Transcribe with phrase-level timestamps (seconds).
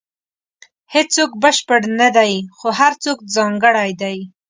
[0.93, 4.17] •هیڅوک بشپړ نه دی، خو هر څوک ځانګړی دی.